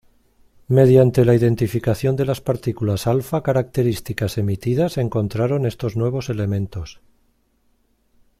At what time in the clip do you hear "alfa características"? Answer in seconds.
3.05-4.39